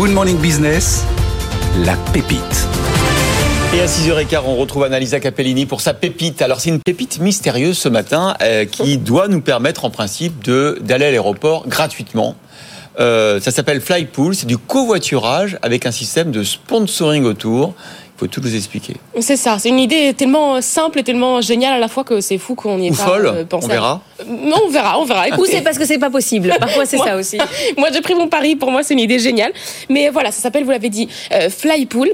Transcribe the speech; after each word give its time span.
Good 0.00 0.12
Morning 0.12 0.38
Business, 0.38 1.04
la 1.84 1.94
pépite. 2.14 2.66
Et 3.74 3.82
à 3.82 3.84
6h15, 3.84 4.44
on 4.46 4.56
retrouve 4.56 4.84
Annalisa 4.84 5.20
Capellini 5.20 5.66
pour 5.66 5.82
sa 5.82 5.92
pépite. 5.92 6.40
Alors 6.40 6.58
c'est 6.58 6.70
une 6.70 6.80
pépite 6.80 7.20
mystérieuse 7.20 7.76
ce 7.76 7.90
matin 7.90 8.34
euh, 8.40 8.64
qui 8.64 8.96
doit 8.96 9.28
nous 9.28 9.42
permettre 9.42 9.84
en 9.84 9.90
principe 9.90 10.42
d'aller 10.42 11.04
à 11.04 11.10
l'aéroport 11.10 11.68
gratuitement. 11.68 12.34
Euh, 12.98 13.40
ça 13.40 13.50
s'appelle 13.50 13.82
Flypool, 13.82 14.34
c'est 14.34 14.46
du 14.46 14.56
covoiturage 14.56 15.58
avec 15.60 15.84
un 15.84 15.90
système 15.90 16.30
de 16.30 16.44
sponsoring 16.44 17.24
autour. 17.24 17.74
Faut 18.20 18.26
tout 18.26 18.42
nous 18.42 18.54
expliquer. 18.54 18.96
C'est 19.20 19.36
ça, 19.38 19.58
c'est 19.58 19.70
une 19.70 19.78
idée 19.78 20.12
tellement 20.12 20.60
simple 20.60 20.98
et 20.98 21.02
tellement 21.02 21.40
géniale 21.40 21.72
à 21.72 21.78
la 21.78 21.88
fois 21.88 22.04
que 22.04 22.20
c'est 22.20 22.36
fou 22.36 22.54
qu'on 22.54 22.78
y 22.78 22.88
ait 22.88 22.90
Ou 22.90 22.94
pas 22.94 23.04
folle, 23.06 23.26
euh, 23.26 23.44
pensé. 23.46 23.64
on 23.64 23.68
verra. 23.70 24.02
Non, 24.26 24.56
on 24.66 24.68
verra, 24.68 25.00
on 25.00 25.06
verra. 25.06 25.22
Ou 25.24 25.28
Écoutez, 25.32 25.52
c'est 25.52 25.60
parce 25.62 25.78
que 25.78 25.86
c'est 25.86 25.96
pas 25.98 26.10
possible. 26.10 26.54
Parfois, 26.60 26.84
c'est 26.84 26.96
Moi- 26.98 27.06
ça 27.06 27.16
aussi. 27.16 27.38
Moi, 27.78 27.88
j'ai 27.94 28.02
pris 28.02 28.14
mon 28.14 28.28
pari. 28.28 28.56
Pour 28.56 28.70
moi, 28.70 28.82
c'est 28.82 28.92
une 28.92 29.00
idée 29.00 29.18
géniale. 29.18 29.52
Mais 29.88 30.10
voilà, 30.10 30.32
ça 30.32 30.42
s'appelle, 30.42 30.64
vous 30.64 30.70
l'avez 30.70 30.90
dit, 30.90 31.08
euh, 31.32 31.48
Flypool. 31.48 32.10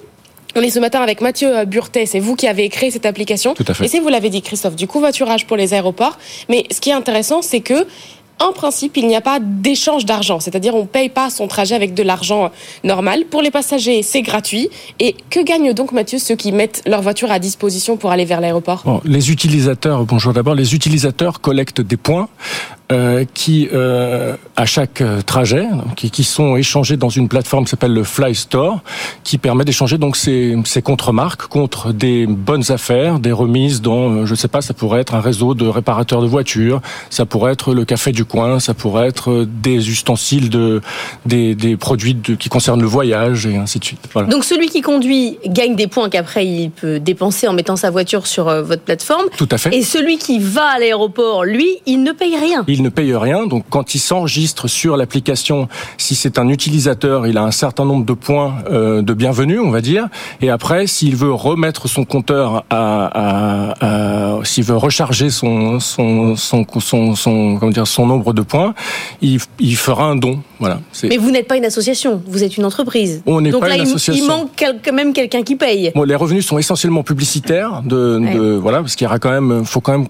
On 0.54 0.60
est 0.62 0.70
ce 0.70 0.78
matin 0.78 1.00
avec 1.00 1.20
Mathieu 1.20 1.48
euh, 1.58 1.64
Burtet. 1.64 2.06
C'est 2.06 2.20
vous 2.20 2.36
qui 2.36 2.46
avez 2.46 2.68
créé 2.68 2.92
cette 2.92 3.04
application. 3.04 3.54
Tout 3.54 3.64
à 3.66 3.74
fait. 3.74 3.86
Et 3.86 3.88
c'est, 3.88 3.98
vous 3.98 4.08
l'avez 4.08 4.30
dit, 4.30 4.42
Christophe, 4.42 4.76
du 4.76 4.86
covoiturage 4.86 5.44
pour 5.48 5.56
les 5.56 5.74
aéroports. 5.74 6.18
Mais 6.48 6.66
ce 6.70 6.80
qui 6.80 6.90
est 6.90 6.94
intéressant, 6.94 7.42
c'est 7.42 7.60
que 7.60 7.84
en 8.38 8.52
principe, 8.52 8.96
il 8.96 9.06
n'y 9.06 9.16
a 9.16 9.20
pas 9.20 9.38
d'échange 9.40 10.04
d'argent, 10.04 10.40
c'est-à-dire 10.40 10.74
on 10.74 10.82
ne 10.82 10.86
paye 10.86 11.08
pas 11.08 11.30
son 11.30 11.48
trajet 11.48 11.74
avec 11.74 11.94
de 11.94 12.02
l'argent 12.02 12.44
euh, 12.44 12.48
normal. 12.84 13.24
Pour 13.30 13.40
les 13.40 13.50
passagers, 13.50 14.02
c'est 14.02 14.22
gratuit. 14.22 14.68
Et 15.00 15.16
que 15.30 15.42
gagnent 15.42 15.72
donc, 15.72 15.92
Mathieu, 15.92 16.18
ceux 16.18 16.36
qui 16.36 16.52
mettent 16.52 16.82
leur 16.86 17.00
voiture 17.02 17.30
à 17.30 17.38
disposition 17.38 17.96
pour 17.96 18.10
aller 18.10 18.24
vers 18.24 18.40
l'aéroport? 18.40 19.00
Les 19.04 19.30
utilisateurs, 19.30 20.04
bonjour 20.04 20.32
d'abord, 20.32 20.54
les 20.54 20.74
utilisateurs 20.74 21.40
collectent 21.40 21.80
des 21.80 21.96
points 21.96 22.28
euh, 22.92 23.24
qui, 23.34 23.68
euh, 23.72 24.36
à 24.54 24.64
chaque 24.64 25.00
euh, 25.00 25.20
trajet, 25.20 25.66
qui, 25.96 26.10
qui 26.10 26.22
sont 26.22 26.56
échangés 26.56 26.96
dans 26.96 27.08
une 27.08 27.28
plateforme 27.28 27.64
qui 27.64 27.70
s'appelle 27.70 27.92
le 27.92 28.04
Fly 28.04 28.34
Store, 28.34 28.80
qui 29.24 29.38
permet 29.38 29.64
d'échanger 29.64 29.98
donc 29.98 30.16
ces, 30.16 30.56
ces 30.64 30.82
contre-marques 30.82 31.48
contre 31.48 31.92
des 31.92 32.26
bonnes 32.26 32.70
affaires, 32.70 33.18
des 33.18 33.32
remises 33.32 33.82
dans, 33.82 34.10
euh, 34.10 34.26
je 34.26 34.36
sais 34.36 34.46
pas, 34.46 34.60
ça 34.60 34.72
pourrait 34.72 35.00
être 35.00 35.14
un 35.14 35.20
réseau 35.20 35.54
de 35.54 35.66
réparateurs 35.66 36.22
de 36.22 36.28
voitures, 36.28 36.80
ça 37.10 37.26
pourrait 37.26 37.52
être 37.52 37.74
le 37.74 37.84
café 37.84 38.12
du 38.12 38.24
coin, 38.24 38.60
ça 38.60 38.72
pourrait 38.72 39.08
être 39.08 39.44
des 39.44 39.90
ustensiles 39.90 40.48
de, 40.48 40.80
des, 41.24 41.56
des 41.56 41.76
produits 41.76 42.14
de, 42.14 42.36
qui 42.36 42.48
concernent 42.48 42.82
le 42.82 42.86
voyage 42.86 43.46
et 43.46 43.56
ainsi 43.56 43.80
de 43.80 43.84
suite. 43.84 44.08
Voilà. 44.12 44.28
Donc, 44.28 44.44
celui 44.44 44.68
qui 44.68 44.80
conduit 44.80 45.38
gagne 45.46 45.74
des 45.74 45.88
points 45.88 46.08
qu'après 46.08 46.46
il 46.46 46.70
peut 46.70 47.00
dépenser 47.00 47.48
en 47.48 47.52
mettant 47.52 47.74
sa 47.74 47.90
voiture 47.90 48.28
sur 48.28 48.44
votre 48.62 48.82
plateforme. 48.82 49.26
Tout 49.36 49.48
à 49.50 49.58
fait. 49.58 49.74
Et 49.74 49.82
celui 49.82 50.18
qui 50.18 50.38
va 50.38 50.66
à 50.66 50.78
l'aéroport, 50.78 51.44
lui, 51.44 51.78
il 51.86 52.02
ne 52.04 52.12
paye 52.12 52.36
rien. 52.36 52.64
Il 52.68 52.75
ne 52.82 52.88
paye 52.88 53.14
rien, 53.14 53.46
donc 53.46 53.64
quand 53.70 53.94
il 53.94 53.98
s'enregistre 53.98 54.68
sur 54.68 54.96
l'application, 54.96 55.68
si 55.98 56.14
c'est 56.14 56.38
un 56.38 56.48
utilisateur, 56.48 57.26
il 57.26 57.38
a 57.38 57.42
un 57.42 57.50
certain 57.50 57.84
nombre 57.84 58.04
de 58.04 58.12
points 58.12 58.54
euh, 58.70 59.02
de 59.02 59.14
bienvenue, 59.14 59.58
on 59.60 59.70
va 59.70 59.80
dire. 59.80 60.08
Et 60.40 60.50
après, 60.50 60.86
s'il 60.86 61.16
veut 61.16 61.32
remettre 61.32 61.88
son 61.88 62.04
compteur 62.04 62.64
à, 62.70 63.06
à- 63.06 64.36
à- 64.38 64.44
s'il 64.44 64.64
veut 64.64 64.76
recharger 64.76 65.30
son 65.30 65.80
son 65.80 66.36
son 66.36 66.64
son, 66.80 67.14
son- 67.14 67.56
comment 67.58 67.72
dire 67.72 67.86
son 67.86 68.06
nombre 68.06 68.32
de 68.32 68.42
points, 68.42 68.74
il, 69.22 69.38
il 69.58 69.76
fera 69.76 70.04
un 70.04 70.16
don. 70.16 70.40
Voilà. 70.60 70.80
Mais 71.02 71.16
vous 71.16 71.30
n'êtes 71.30 71.48
pas 71.48 71.56
une 71.56 71.64
association, 71.64 72.22
vous 72.26 72.42
êtes 72.44 72.56
une 72.56 72.64
entreprise. 72.64 73.22
On 73.26 73.40
n'est 73.40 73.50
Donc 73.50 73.60
pas 73.60 73.68
là, 73.68 73.76
une 73.76 73.82
il- 73.82 73.88
association. 73.88 74.24
il 74.24 74.28
manque 74.28 74.50
quand 74.84 74.92
même 74.92 75.12
quelqu'un 75.12 75.42
qui 75.42 75.56
paye. 75.56 75.92
Bon, 75.94 76.02
les 76.04 76.14
revenus 76.14 76.46
sont 76.46 76.58
essentiellement 76.58 77.02
publicitaires, 77.02 77.82
de, 77.84 78.18
Ouais. 78.18 78.34
de- 78.34 78.54
voilà, 78.54 78.80
parce 78.80 78.94
qu'il 78.96 79.04
y 79.04 79.08
aura 79.08 79.18
quand 79.18 79.30
même, 79.30 79.64
faut 79.64 79.80
quand 79.80 79.92
même 79.92 80.06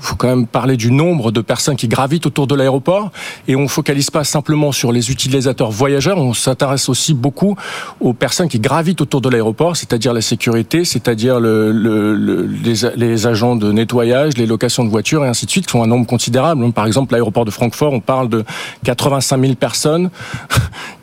faut 0.00 0.16
quand 0.16 0.28
même 0.28 0.46
parler 0.46 0.76
du 0.76 0.90
nombre 0.90 1.30
de 1.32 1.40
personnes 1.42 1.76
qui 1.76 1.86
gravitent 1.88 2.24
autour 2.26 2.46
de 2.46 2.54
l'aéroport 2.54 3.10
et 3.46 3.56
on 3.56 3.68
focalise 3.68 4.10
pas 4.10 4.24
simplement 4.24 4.72
sur 4.72 4.90
les 4.92 5.10
utilisateurs 5.10 5.70
voyageurs, 5.70 6.16
on 6.18 6.32
s'intéresse 6.32 6.88
aussi 6.88 7.12
beaucoup 7.12 7.56
aux 8.00 8.14
personnes 8.14 8.48
qui 8.48 8.58
gravitent 8.58 9.00
autour 9.02 9.20
de 9.20 9.28
l'aéroport, 9.28 9.76
c'est-à-dire 9.76 10.14
la 10.14 10.22
sécurité, 10.22 10.84
c'est-à-dire 10.84 11.40
le, 11.40 11.72
le- 11.72 12.14
le- 12.14 12.46
les, 12.46 12.74
les 12.96 13.26
agents 13.26 13.56
de 13.56 13.70
nettoyage, 13.70 14.36
les 14.38 14.46
locations 14.46 14.84
de 14.84 14.88
voitures 14.90 15.24
et 15.24 15.28
ainsi 15.28 15.44
de 15.46 15.50
suite, 15.50 15.66
qui 15.66 15.72
sont 15.72 15.82
un 15.82 15.86
nombre 15.86 16.06
considérable. 16.06 16.72
Par 16.72 16.86
exemple, 16.86 17.12
l'aéroport 17.12 17.44
de 17.44 17.50
Francfort, 17.50 17.92
on 17.92 18.00
parle 18.00 18.28
de 18.30 18.44
85 18.84 19.40
000 19.40 19.54
personnes 19.56 20.10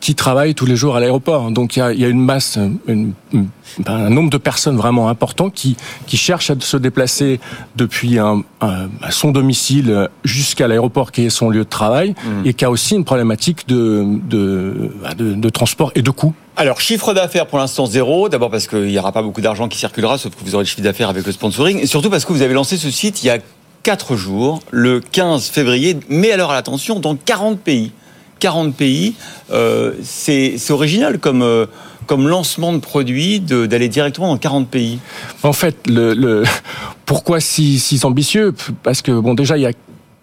qui 0.08 0.14
travaillent 0.14 0.54
tous 0.54 0.64
les 0.64 0.74
jours 0.74 0.96
à 0.96 1.00
l'aéroport. 1.00 1.50
Donc 1.50 1.76
il 1.76 1.80
y 1.80 1.82
a, 1.82 1.92
il 1.92 2.00
y 2.00 2.04
a 2.06 2.08
une 2.08 2.24
masse, 2.24 2.56
une- 2.86 3.12
une- 3.34 3.48
un 3.86 4.08
nombre 4.08 4.30
de 4.30 4.38
personnes 4.38 4.78
vraiment 4.78 5.10
important 5.10 5.50
qui, 5.50 5.76
qui 6.06 6.16
cherchent 6.16 6.48
à 6.50 6.54
se 6.58 6.78
déplacer 6.78 7.40
depuis 7.76 8.18
un, 8.18 8.42
un- 8.62 8.88
à 9.02 9.10
son 9.10 9.32
domicile 9.32 10.08
jusqu'à 10.24 10.66
l'aéroport 10.66 11.12
qui 11.12 11.26
est 11.26 11.28
son 11.28 11.50
lieu 11.50 11.58
de 11.64 11.68
travail 11.68 12.14
et 12.46 12.54
qui 12.54 12.64
a 12.64 12.70
aussi 12.70 12.94
une 12.94 13.04
problématique 13.04 13.68
de, 13.68 14.06
de, 14.30 14.90
de, 15.18 15.34
de 15.34 15.48
transport 15.50 15.92
et 15.94 16.00
de 16.00 16.10
coût. 16.10 16.32
Alors, 16.56 16.80
chiffre 16.80 17.12
d'affaires 17.12 17.46
pour 17.46 17.58
l'instant 17.58 17.84
zéro. 17.84 18.30
D'abord 18.30 18.50
parce 18.50 18.66
qu'il 18.66 18.84
n'y 18.86 18.98
aura 18.98 19.12
pas 19.12 19.20
beaucoup 19.20 19.42
d'argent 19.42 19.68
qui 19.68 19.76
circulera, 19.76 20.16
sauf 20.16 20.34
que 20.34 20.42
vous 20.42 20.54
aurez 20.54 20.64
le 20.64 20.68
chiffre 20.68 20.80
d'affaires 20.80 21.10
avec 21.10 21.26
le 21.26 21.32
sponsoring. 21.32 21.78
Et 21.80 21.86
surtout 21.86 22.08
parce 22.08 22.24
que 22.24 22.32
vous 22.32 22.40
avez 22.40 22.54
lancé 22.54 22.78
ce 22.78 22.90
site 22.90 23.22
il 23.22 23.26
y 23.26 23.30
a 23.30 23.40
4 23.82 24.16
jours, 24.16 24.60
le 24.70 25.00
15 25.00 25.48
février. 25.48 25.98
Mais 26.08 26.30
alors, 26.32 26.50
attention, 26.52 26.98
dans 26.98 27.14
40 27.14 27.60
pays. 27.60 27.92
40 28.38 28.74
pays, 28.74 29.14
euh, 29.50 29.92
c'est 30.02 30.70
original 30.70 31.18
comme, 31.18 31.42
euh, 31.42 31.66
comme 32.06 32.28
lancement 32.28 32.72
de 32.72 32.78
produit 32.78 33.40
d'aller 33.40 33.88
directement 33.88 34.28
dans 34.28 34.38
40 34.38 34.68
pays. 34.68 34.98
En 35.42 35.52
fait, 35.52 35.76
le, 35.86 36.44
pourquoi 37.06 37.40
si, 37.40 37.78
si 37.78 38.00
ambitieux? 38.04 38.54
Parce 38.82 39.02
que 39.02 39.12
bon, 39.12 39.34
déjà 39.34 39.56
il 39.56 39.62
y 39.62 39.66
a 39.66 39.72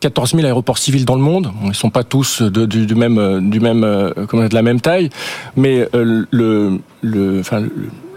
14 0.02 0.36
000 0.36 0.46
aéroports 0.46 0.78
civils 0.78 1.06
dans 1.06 1.16
le 1.16 1.22
monde. 1.22 1.52
Ils 1.64 1.74
sont 1.74 1.90
pas 1.90 2.04
tous 2.04 2.42
de, 2.42 2.66
du, 2.66 2.94
même, 2.96 3.18
euh, 3.18 3.40
du 3.42 3.60
même, 3.60 3.84
euh, 3.84 4.12
comment 4.28 4.44
dire, 4.44 4.50
de 4.50 4.56
la 4.56 4.62
même 4.62 4.82
taille, 4.82 5.10
mais 5.56 5.88
euh, 5.96 6.26
le, 6.30 6.80
le, 7.02 7.40
enfin, 7.40 7.64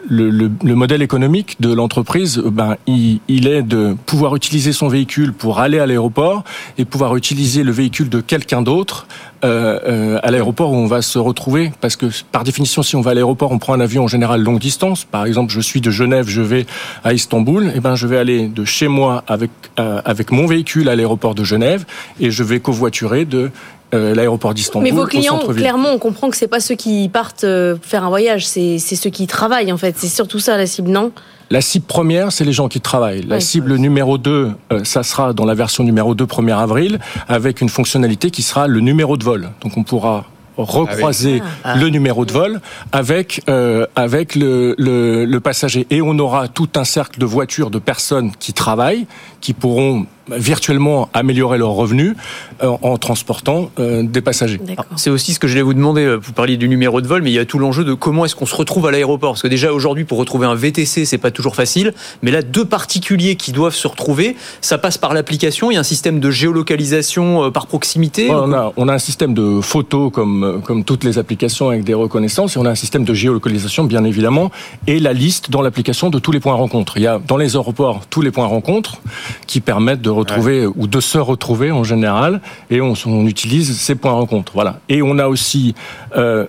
le- 0.09 0.31
le, 0.31 0.31
le, 0.31 0.51
le 0.65 0.75
modèle 0.75 1.03
économique 1.03 1.57
de 1.61 1.73
l'entreprise, 1.73 2.39
euh, 2.39 2.51
ben, 2.51 2.77
il, 2.87 3.21
il 3.29 3.47
est 3.47 3.63
de 3.63 3.97
pouvoir 4.07 4.35
utiliser 4.37 4.73
son 4.73 4.89
véhicule 4.89 5.33
pour 5.33 5.61
aller 5.61 5.79
à 5.79 5.87
l'aéroport 5.87 6.45
et 6.79 6.85
pouvoir 6.85 7.17
utiliser 7.17 7.63
le 7.63 7.73
véhicule 7.73 8.09
de 8.09 8.21
quelqu'un 8.21 8.63
d'autre 8.63 9.07
euh, 9.45 9.79
euh, 9.87 10.19
à 10.23 10.31
l'aéroport 10.31 10.73
où 10.73 10.77
on 10.77 10.87
va 10.87 11.03
se 11.03 11.19
retrouver. 11.19 11.73
Parce 11.81 11.97
que 11.97 12.07
par 12.33 12.43
définition, 12.45 12.83
si 12.83 12.97
on 12.97 13.01
va 13.01 13.13
à 13.13 13.15
l'aéroport, 13.15 13.53
on 13.53 13.59
prend 13.59 13.75
un 13.75 13.81
avion 13.81 14.05
en 14.05 14.09
général 14.09 14.43
longue 14.43 14.59
distance. 14.59 15.05
Par 15.05 15.27
exemple, 15.27 15.53
je 15.53 15.61
suis 15.61 15.81
de 15.81 15.91
Genève, 15.91 16.27
je 16.29 16.43
vais 16.43 16.67
à 17.05 17.13
Istanbul. 17.13 17.71
Et 17.75 17.81
ben, 17.81 17.95
je 17.95 18.07
vais 18.07 18.19
aller 18.19 18.49
de 18.49 18.65
chez 18.65 18.89
moi 18.89 19.23
avec 19.29 19.51
euh, 19.79 20.01
avec 20.05 20.33
mon 20.33 20.47
véhicule 20.47 20.89
à 20.89 20.97
l'aéroport 20.97 21.35
de 21.35 21.45
Genève 21.45 21.85
et 22.19 22.31
je 22.31 22.43
vais 22.43 22.59
covoiturer 22.61 23.25
de 23.25 23.51
euh, 23.95 24.15
l'aéroport 24.15 24.55
d'Istanbul 24.55 24.83
Mais 24.85 24.97
vos 24.97 25.07
clients, 25.07 25.39
clairement, 25.39 25.91
on 25.93 25.99
comprend 25.99 26.29
que 26.31 26.37
c'est 26.37 26.49
pas 26.49 26.61
ceux 26.61 26.75
qui 26.75 27.09
partent 27.09 27.45
euh, 27.45 27.77
faire 27.81 28.05
un 28.05 28.09
voyage, 28.09 28.47
c'est 28.47 28.79
ceux 28.79 29.11
qui 29.11 29.27
travaillent 29.27 29.73
en 29.73 29.77
fait. 29.79 29.95
C'est 29.99 30.09
surtout 30.09 30.39
ça 30.39 30.57
la 30.57 30.67
cible, 30.67 30.91
non? 30.91 31.13
La 31.51 31.63
cible 31.63 31.87
première, 31.87 32.31
c'est 32.31 32.45
les 32.45 32.53
gens 32.53 32.69
qui 32.69 32.81
travaillent. 32.81 33.23
La 33.23 33.37
Oui. 33.37 33.43
cible 33.43 33.77
numéro 33.77 34.19
2, 34.19 34.51
euh, 34.73 34.85
ça 34.85 35.03
sera 35.03 35.33
dans 35.33 35.47
la 35.47 35.55
version 35.55 35.83
numéro 35.85 36.15
2 36.15 36.27
1er 36.27 36.59
avril, 36.59 36.99
avec 37.27 37.63
une 37.63 37.71
fonctionnalité 37.71 38.31
qui 38.31 38.43
sera 38.43 38.67
le 38.67 38.81
numéro 38.81 39.17
de 39.17 39.25
vol. 39.25 39.49
Donc 39.63 39.77
on 39.79 39.83
pourra 39.83 40.27
recroiser 40.59 41.41
Ah 41.65 41.77
le 41.77 41.89
numéro 41.89 42.25
de 42.25 42.33
vol 42.33 42.61
avec 42.93 43.43
euh, 43.49 43.87
avec 43.95 44.35
le, 44.35 44.75
le, 44.77 45.25
le 45.25 45.41
passager 45.41 45.87
et 45.91 46.03
on 46.03 46.19
aura 46.19 46.49
tout 46.49 46.69
un 46.75 46.83
cercle 46.85 47.21
de 47.21 47.25
voitures 47.25 47.71
de 47.71 47.79
personnes 47.79 48.33
qui 48.41 48.53
travaillent 48.53 49.07
qui 49.41 49.53
pourront 49.53 50.07
virtuellement 50.31 51.09
améliorer 51.15 51.59
leurs 51.59 51.71
revenus 51.71 52.15
euh, 52.63 52.69
en 52.83 52.97
transportant 52.99 53.71
euh, 53.79 54.03
des 54.03 54.21
passagers. 54.21 54.59
D'accord. 54.63 54.85
C'est 54.97 55.11
aussi 55.11 55.35
ce 55.35 55.39
que 55.39 55.49
je 55.49 55.55
vais 55.55 55.63
vous 55.63 55.75
demander. 55.75 56.03
euh, 56.05 56.17
Vous 56.17 56.33
parliez 56.33 56.57
du 56.57 56.69
numéro 56.69 57.01
de 57.01 57.07
vol, 57.07 57.23
mais 57.23 57.31
il 57.31 57.35
y 57.35 57.39
a 57.39 57.45
tout 57.45 57.59
l'enjeu 57.59 57.85
de 57.85 57.95
comment 57.95 58.25
est-ce 58.25 58.37
qu'on 58.37 58.47
se 58.47 58.55
retrouve 58.57 58.87
à 58.87 58.91
l'aéroport. 58.91 59.33
Parce 59.33 59.43
que 59.43 59.49
déjà 59.49 59.73
aujourd'hui, 59.73 60.05
pour 60.05 60.19
retrouver 60.19 60.47
un 60.47 60.55
VTC, 60.55 61.05
c'est 61.05 61.19
pas 61.19 61.31
toujours 61.31 61.55
facile. 61.55 61.95
Mais 62.23 62.31
là, 62.31 62.43
deux 62.43 62.65
particuliers 62.65 63.37
qui 63.37 63.53
doivent 63.53 63.75
se 63.75 63.87
retrouver, 63.89 64.37
ça 64.61 64.79
passe 64.79 64.99
par 64.99 65.15
l'application. 65.15 65.71
Il 65.71 65.75
y 65.75 65.77
a 65.77 65.81
un 65.81 65.85
système 65.85 66.21
de 66.21 66.31
géolocalisation 66.31 67.45
euh, 67.45 67.51
par 67.51 67.67
proximité. 67.67 68.29
Ouais, 68.29 68.35
on, 68.37 68.53
a, 68.53 68.73
on 68.77 68.89
a 68.89 68.95
un 68.95 68.99
système 68.99 69.35
de 69.35 69.61
photos 69.61 70.13
comme, 70.13 70.61
comme 70.65 70.85
toutes 70.85 71.05
les 71.05 71.19
applications 71.19 71.69
avec 71.71 71.85
des 71.85 71.95
reconnaissances 71.95 72.57
et 72.57 72.59
on 72.59 72.65
a 72.67 72.71
un 72.71 72.75
système 72.75 73.05
de 73.05 73.15
géolocalisation 73.15 73.85
bien 73.85 74.05
évidemment 74.05 74.51
et 74.87 74.99
la 75.01 75.13
liste 75.13 75.51
dans 75.51 75.63
l'application 75.63 76.11
de 76.11 76.19
tous 76.19 76.33
les 76.33 76.41
points 76.41 76.55
rencontres. 76.55 76.97
Il 76.97 77.03
y 77.03 77.07
a 77.07 77.21
dans 77.27 77.37
les 77.37 77.57
aéroports 77.57 78.03
tous 78.11 78.21
les 78.23 78.31
points 78.31 78.47
rencontres 78.47 79.01
qui 79.47 79.61
permettent 79.61 80.03
de 80.03 80.11
retrouver 80.19 80.67
ou 80.67 80.87
de 80.87 81.01
se 81.01 81.19
retrouver 81.19 81.71
en 81.71 81.85
général 81.85 82.41
et 82.71 82.81
on, 82.81 82.95
on 83.07 83.27
utilise 83.27 83.79
ces 83.79 83.95
points 83.95 84.13
rencontres. 84.13 84.53
Voilà. 84.55 84.81
Et 84.89 85.03
on 85.03 85.19
a 85.19 85.27
aussi 85.27 85.75
euh, 86.17 86.47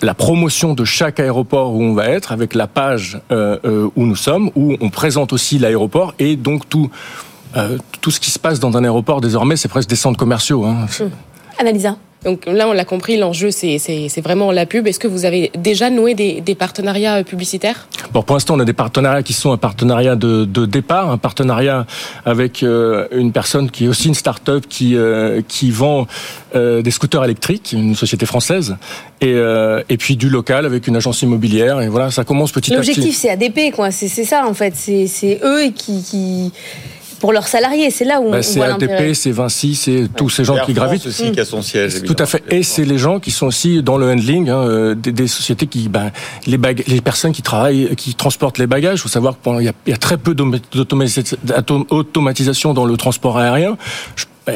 la 0.00 0.14
promotion 0.14 0.74
de 0.74 0.84
chaque 0.84 1.20
aéroport 1.20 1.74
où 1.74 1.82
on 1.82 1.94
va 1.94 2.08
être 2.08 2.32
avec 2.32 2.54
la 2.54 2.66
page 2.66 3.20
euh, 3.30 3.58
euh, 3.64 3.88
où 3.96 4.06
nous 4.06 4.16
sommes 4.16 4.50
où 4.54 4.76
on 4.80 4.90
présente 4.90 5.32
aussi 5.32 5.58
l'aéroport 5.58 6.14
et 6.18 6.36
donc 6.36 6.68
tout 6.68 6.90
euh, 7.56 7.78
tout 8.00 8.10
ce 8.10 8.20
qui 8.20 8.30
se 8.30 8.38
passe 8.38 8.60
dans 8.60 8.76
un 8.76 8.84
aéroport 8.84 9.20
désormais 9.20 9.56
c'est 9.56 9.68
presque 9.68 9.88
des 9.88 9.96
centres 9.96 10.18
commerciaux. 10.18 10.64
Hein. 10.64 10.86
Analisa. 11.58 11.96
Donc 12.24 12.46
là, 12.46 12.68
on 12.68 12.72
l'a 12.72 12.84
compris, 12.84 13.16
l'enjeu, 13.16 13.50
c'est 13.50 14.20
vraiment 14.22 14.52
la 14.52 14.66
pub. 14.66 14.86
Est-ce 14.86 14.98
que 14.98 15.08
vous 15.08 15.24
avez 15.24 15.50
déjà 15.58 15.90
noué 15.90 16.14
des, 16.14 16.40
des 16.40 16.54
partenariats 16.54 17.16
euh, 17.16 17.22
publicitaires? 17.24 17.88
Bon, 18.12 18.22
pour 18.22 18.36
l'instant, 18.36 18.54
on 18.54 18.60
a 18.60 18.64
des 18.64 18.72
partenariats 18.72 19.22
qui 19.22 19.32
sont 19.32 19.52
un 19.52 19.56
partenariat 19.56 20.14
de, 20.14 20.44
de 20.44 20.66
départ, 20.66 21.10
un 21.10 21.18
partenariat 21.18 21.86
avec 22.24 22.62
euh, 22.62 23.08
une 23.12 23.32
personne 23.32 23.70
qui 23.70 23.86
est 23.86 23.88
aussi 23.88 24.08
une 24.08 24.14
start-up 24.14 24.66
qui, 24.68 24.96
euh, 24.96 25.42
qui 25.46 25.70
vend 25.70 26.06
des 26.54 26.90
scooters 26.90 27.24
électriques, 27.24 27.72
une 27.72 27.94
société 27.94 28.26
française, 28.26 28.76
et, 29.22 29.34
et 29.88 29.96
puis 29.96 30.16
du 30.16 30.28
local 30.28 30.66
avec 30.66 30.86
une 30.86 30.96
agence 30.96 31.22
immobilière. 31.22 31.80
Et 31.80 31.88
voilà, 31.88 32.10
ça 32.10 32.24
commence 32.24 32.52
petit 32.52 32.74
à 32.74 32.80
petit. 32.80 32.88
L'objectif, 32.88 33.16
c'est 33.16 33.30
ADP, 33.30 33.74
quoi. 33.74 33.90
C'est 33.90 34.08
ça, 34.08 34.46
en 34.46 34.52
fait. 34.52 34.74
C'est 34.76 35.40
eux 35.42 35.70
qui, 35.74 36.02
qui 36.02 36.52
pour 37.22 37.32
leurs 37.32 37.46
salariés. 37.46 37.92
C'est 37.92 38.04
là 38.04 38.20
où 38.20 38.32
bah, 38.32 38.38
on, 38.38 38.42
C'est 38.42 38.60
ADP, 38.60 39.14
c'est 39.14 39.30
Vinci, 39.30 39.76
c'est 39.76 40.08
tous 40.16 40.28
ces 40.28 40.42
gens 40.42 40.56
qui 40.66 40.72
gravitent. 40.72 41.06
aussi 41.06 41.30
qui 41.30 41.38
a 41.38 41.44
son 41.44 41.62
siège. 41.62 42.02
Tout 42.02 42.16
à 42.18 42.26
fait. 42.26 42.42
Et 42.50 42.64
c'est 42.64 42.84
les 42.84 42.98
gens 42.98 43.20
qui 43.20 43.30
sont 43.30 43.46
aussi 43.46 43.80
dans 43.80 43.96
le 43.96 44.10
handling, 44.10 44.50
hein, 44.50 44.58
euh, 44.58 44.96
des, 44.96 45.28
sociétés 45.28 45.68
qui, 45.68 45.88
ben, 45.88 46.10
les, 46.48 46.58
les 46.88 47.00
personnes 47.00 47.30
qui 47.30 47.42
travaillent, 47.42 47.94
qui 47.96 48.16
transportent 48.16 48.58
les 48.58 48.66
bagages. 48.66 48.98
Il 48.98 49.02
faut 49.02 49.08
savoir 49.08 49.36
qu'il 49.40 49.62
y, 49.62 49.70
y, 49.90 49.92
a 49.92 49.96
très 49.96 50.16
peu 50.16 50.34
d'automatisation 50.34 52.74
dans 52.74 52.84
le 52.84 52.96
transport 52.96 53.38
aérien. 53.38 53.76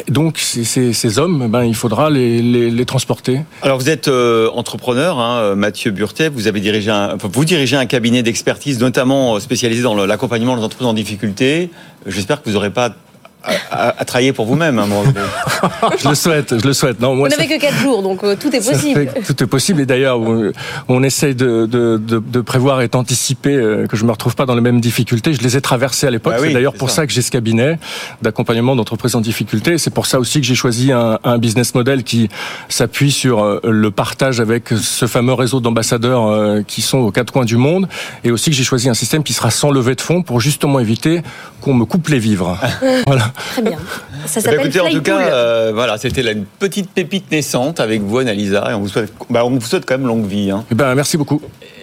Donc 0.08 0.38
ces, 0.38 0.64
ces, 0.64 1.18
hommes, 1.18 1.48
ben, 1.48 1.64
il 1.64 1.74
faudra 1.74 2.10
les, 2.10 2.84
transporter. 2.86 3.40
Alors 3.62 3.78
vous 3.78 3.88
êtes 3.88 4.08
euh, 4.08 4.50
entrepreneur, 4.50 5.18
hein, 5.18 5.54
Mathieu 5.54 5.90
Burtet, 5.90 6.28
vous 6.28 6.48
avez 6.48 6.60
dirigé 6.60 6.92
vous 7.20 7.44
dirigez 7.44 7.76
un 7.76 7.86
cabinet 7.86 8.22
d'expertise, 8.22 8.80
notamment 8.80 9.38
spécialisé 9.40 9.82
dans 9.82 9.94
l'accompagnement 10.06 10.56
des 10.56 10.62
entreprises 10.62 10.86
en 10.88 10.94
difficulté. 10.94 11.70
J'espère 12.06 12.42
que 12.42 12.48
vous 12.48 12.54
n'aurez 12.54 12.70
pas 12.70 12.94
à, 13.70 14.04
travailler 14.04 14.32
pour 14.32 14.46
vous-même. 14.46 14.78
Hein, 14.78 14.86
je 15.98 16.08
le 16.08 16.14
souhaite, 16.14 16.58
je 16.60 16.66
le 16.66 16.72
souhaite. 16.72 17.00
Non, 17.00 17.14
moi, 17.14 17.28
n'avez 17.28 17.46
que 17.46 17.60
4 17.60 17.76
jours, 17.78 18.02
donc 18.02 18.22
euh, 18.24 18.36
tout 18.38 18.54
est 18.54 18.64
possible. 18.64 19.08
tout 19.26 19.42
est 19.42 19.46
possible. 19.46 19.80
Et 19.80 19.86
d'ailleurs, 19.86 20.20
on, 20.88 21.02
essaye 21.02 21.34
de, 21.34 21.66
de, 21.66 21.96
de, 21.98 22.18
de, 22.18 22.40
prévoir 22.40 22.80
et 22.80 22.88
d'anticiper 22.88 23.54
euh, 23.54 23.86
que 23.86 23.96
je 23.96 24.04
me 24.04 24.10
retrouve 24.10 24.34
pas 24.34 24.46
dans 24.46 24.54
les 24.54 24.60
mêmes 24.60 24.80
difficultés. 24.80 25.32
Je 25.34 25.42
les 25.42 25.56
ai 25.56 25.60
traversées 25.60 26.06
à 26.06 26.10
l'époque. 26.10 26.34
Bah 26.34 26.40
c'est 26.42 26.52
d'ailleurs 26.52 26.74
pour 26.74 26.90
ça. 26.90 27.06
que 27.06 27.12
j'ai 27.12 27.22
ce 27.22 27.30
cabinet 27.30 27.78
d'accompagnement 28.22 28.76
d'entreprises 28.76 29.14
en 29.14 29.20
difficulté. 29.20 29.78
C'est 29.78 29.92
pour 29.92 30.06
ça 30.06 30.18
aussi 30.18 30.40
que 30.40 30.46
j'ai 30.46 30.54
choisi 30.54 30.92
un, 30.92 31.18
un, 31.22 31.38
business 31.38 31.74
model 31.74 32.02
qui 32.02 32.28
s'appuie 32.68 33.12
sur 33.12 33.44
euh, 33.44 33.60
le 33.64 33.90
partage 33.90 34.40
avec 34.40 34.68
ce 34.68 35.06
fameux 35.06 35.34
réseau 35.34 35.60
d'ambassadeurs 35.60 36.64
qui 36.66 36.82
sont 36.82 36.98
aux 36.98 37.10
quatre 37.10 37.32
coins 37.32 37.44
du 37.44 37.56
monde, 37.56 37.88
et 38.24 38.30
aussi 38.30 38.50
que 38.50 38.56
j'ai 38.56 38.64
choisi 38.64 38.88
un 38.88 38.94
système 38.94 39.22
qui 39.22 39.32
sera 39.32 39.50
sans 39.50 39.70
levée 39.70 39.94
de 39.94 40.00
fonds 40.00 40.22
pour 40.22 40.40
justement 40.40 40.80
éviter 40.80 41.22
qu'on 41.60 41.74
me 41.74 41.84
coupe 41.84 42.08
les 42.08 42.18
vivres. 42.18 42.58
voilà. 43.06 43.32
Très 43.36 43.62
bien. 43.62 43.78
Ça 44.26 44.40
s'appelle 44.40 44.60
Écoutez, 44.60 44.80
en 44.80 44.90
tout 44.90 45.02
cas, 45.02 45.28
euh, 45.28 45.72
voilà, 45.74 45.98
c'était 45.98 46.32
une 46.32 46.44
petite 46.44 46.90
pépite 46.90 47.30
naissante 47.30 47.80
avec 47.80 48.02
vous, 48.02 48.18
Annalisa, 48.18 48.70
et 48.70 48.74
on 48.74 48.80
vous 48.80 48.88
souhaite, 48.88 49.12
bah, 49.30 49.44
on 49.44 49.50
vous 49.50 49.60
souhaite 49.60 49.84
quand 49.86 49.98
même 49.98 50.06
longue 50.06 50.26
vie. 50.26 50.50
Hein. 50.50 50.64
Eh 50.70 50.74
ben, 50.74 50.94
merci 50.94 51.16
beaucoup. 51.16 51.40